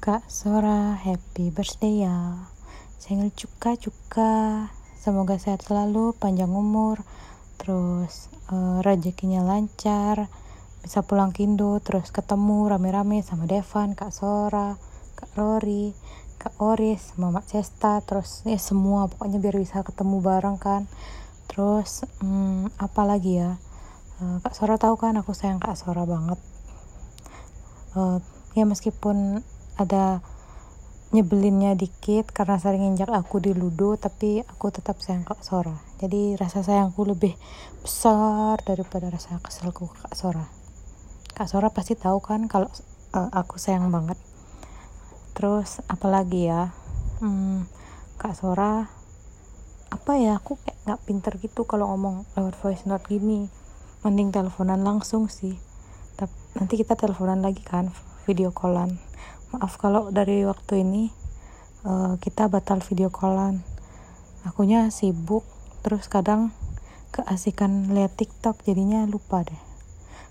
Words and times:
Kak 0.00 0.32
Sora, 0.32 0.96
happy 0.96 1.52
birthday 1.52 2.08
ya. 2.08 2.48
Senggel 2.96 3.36
cuka 3.36 3.76
cuka. 3.76 4.32
Semoga 4.96 5.36
sehat 5.36 5.60
selalu, 5.60 6.16
panjang 6.16 6.48
umur, 6.48 7.04
terus 7.60 8.32
uh, 8.48 8.80
rezekinya 8.80 9.44
lancar, 9.44 10.32
bisa 10.80 11.04
pulang 11.04 11.36
ke 11.36 11.44
Indo, 11.44 11.76
terus 11.84 12.08
ketemu 12.08 12.72
rame-rame 12.72 13.20
sama 13.20 13.44
Devan, 13.44 13.92
Kak 13.92 14.08
Sora, 14.08 14.80
Kak 15.20 15.36
Rory, 15.36 15.92
Kak 16.40 16.56
Oris, 16.64 17.12
Mama 17.20 17.44
Cesta, 17.44 18.00
terus 18.00 18.40
ya 18.48 18.56
semua 18.56 19.04
pokoknya 19.04 19.36
biar 19.36 19.60
bisa 19.60 19.84
ketemu 19.84 20.24
bareng 20.24 20.56
kan. 20.56 20.88
Terus 21.44 22.08
hmm, 22.24 22.72
apa 22.80 23.04
lagi 23.04 23.36
ya? 23.36 23.60
Uh, 24.16 24.40
Kak 24.40 24.56
Sora 24.56 24.80
tahu 24.80 24.96
kan 24.96 25.20
aku 25.20 25.36
sayang 25.36 25.60
Kak 25.60 25.76
Sora 25.76 26.08
banget. 26.08 26.40
Uh, 27.92 28.16
ya 28.56 28.64
meskipun 28.64 29.44
ada 29.80 30.20
nyebelinnya 31.10 31.74
dikit 31.74 32.30
karena 32.30 32.60
sering 32.60 32.86
injak 32.86 33.10
aku 33.10 33.42
di 33.42 33.50
ludo 33.50 33.98
tapi 33.98 34.44
aku 34.46 34.70
tetap 34.70 35.00
sayang 35.02 35.26
Kak 35.26 35.42
Sora. 35.42 35.74
Jadi 35.98 36.38
rasa 36.38 36.62
sayangku 36.62 37.02
lebih 37.02 37.34
besar 37.82 38.62
daripada 38.62 39.10
rasa 39.10 39.40
keselku 39.42 39.90
Kak 39.90 40.14
Sora. 40.14 40.46
Kak 41.34 41.48
Sora 41.50 41.72
pasti 41.72 41.98
tahu 41.98 42.22
kan 42.22 42.46
kalau 42.46 42.68
uh, 43.16 43.30
aku 43.34 43.58
sayang 43.58 43.90
banget. 43.90 44.20
Terus 45.34 45.82
apalagi 45.90 46.46
ya? 46.46 46.70
Hmm, 47.18 47.66
Kak 48.20 48.38
Sora 48.38 48.86
apa 49.90 50.12
ya? 50.14 50.38
Aku 50.38 50.62
kayak 50.62 50.78
nggak 50.86 51.00
pinter 51.10 51.32
gitu 51.42 51.66
kalau 51.66 51.90
ngomong 51.90 52.22
lewat 52.38 52.54
voice 52.62 52.86
note 52.86 53.10
gini. 53.10 53.50
Mending 54.06 54.30
teleponan 54.30 54.86
langsung 54.86 55.26
sih. 55.26 55.58
Tapi 56.14 56.54
nanti 56.54 56.78
kita 56.78 56.94
teleponan 56.94 57.42
lagi 57.42 57.66
kan 57.66 57.90
video 58.30 58.54
callan 58.54 59.10
maaf 59.50 59.78
kalau 59.78 60.14
dari 60.14 60.46
waktu 60.46 60.86
ini 60.86 61.10
uh, 61.82 62.14
kita 62.22 62.46
batal 62.46 62.78
video 62.82 63.10
callan. 63.10 63.62
Akunya 64.46 64.88
sibuk 64.88 65.44
terus 65.84 66.08
kadang 66.08 66.54
keasikan 67.10 67.92
lihat 67.92 68.14
tiktok 68.16 68.62
jadinya 68.64 69.04
lupa 69.04 69.42
deh. 69.44 69.62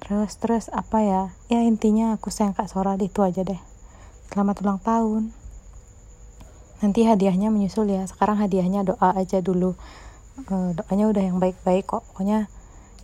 Terus 0.00 0.38
terus 0.40 0.64
apa 0.72 1.04
ya? 1.04 1.22
Ya 1.52 1.60
intinya 1.66 2.16
aku 2.16 2.32
sayang 2.32 2.56
kak 2.56 2.70
Sora 2.70 2.96
itu 2.96 3.20
aja 3.20 3.44
deh. 3.44 3.60
Selamat 4.32 4.62
ulang 4.64 4.80
tahun. 4.80 5.34
Nanti 6.80 7.04
hadiahnya 7.04 7.52
menyusul 7.52 7.92
ya. 7.92 8.06
Sekarang 8.08 8.40
hadiahnya 8.40 8.86
doa 8.86 9.12
aja 9.12 9.44
dulu. 9.44 9.76
Uh, 10.48 10.72
doanya 10.72 11.12
udah 11.12 11.22
yang 11.22 11.36
baik-baik 11.36 11.84
kok. 11.84 12.06
Pokoknya 12.14 12.48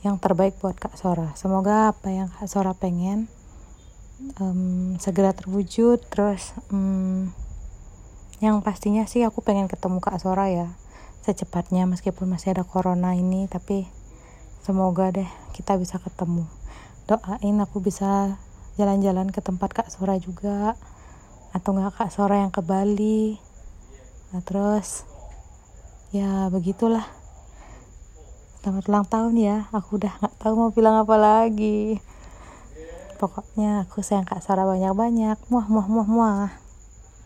yang 0.01 0.17
terbaik 0.17 0.57
buat 0.63 0.79
kak 0.79 0.97
Sora. 0.97 1.37
Semoga 1.37 1.93
apa 1.93 2.09
yang 2.09 2.33
kak 2.33 2.49
Sora 2.49 2.73
pengen 2.73 3.29
um, 4.41 4.97
segera 5.01 5.33
terwujud. 5.33 6.01
Terus 6.09 6.57
um, 6.73 7.31
yang 8.41 8.61
pastinya 8.61 9.09
sih 9.09 9.25
aku 9.25 9.41
pengen 9.41 9.69
ketemu 9.69 10.01
Kak 10.01 10.21
Sora 10.21 10.49
ya 10.53 10.69
secepatnya 11.27 11.91
meskipun 11.91 12.31
masih 12.31 12.55
ada 12.55 12.63
corona 12.63 13.19
ini 13.19 13.51
tapi 13.51 13.91
semoga 14.63 15.11
deh 15.11 15.29
kita 15.57 15.75
bisa 15.81 15.99
ketemu. 15.99 16.47
Doain 17.11 17.57
aku 17.63 17.83
bisa 17.83 18.39
jalan-jalan 18.79 19.33
ke 19.33 19.41
tempat 19.43 19.73
Kak 19.73 19.89
Sora 19.91 20.21
juga 20.21 20.79
atau 21.51 21.75
enggak 21.75 21.97
Kak 21.99 22.11
Sora 22.13 22.45
yang 22.45 22.53
ke 22.55 22.63
Bali. 22.63 23.41
Nah 24.31 24.43
terus 24.45 25.03
ya 26.15 26.47
begitulah. 26.53 27.09
Selamat 28.63 28.85
ulang 28.91 29.07
tahun 29.07 29.35
ya 29.39 29.57
aku 29.71 29.99
udah 29.99 30.13
nggak 30.19 30.35
tahu 30.43 30.53
mau 30.59 30.71
bilang 30.75 30.99
apa 30.99 31.15
lagi 31.15 32.03
pokoknya 33.17 33.89
aku 33.89 34.05
sayang 34.05 34.29
kak 34.29 34.45
Sarah 34.45 34.69
banyak-banyak. 34.69 35.37
Muah 35.49 35.67
muah 35.67 35.89
muah 35.89 36.09
muah 36.09 36.66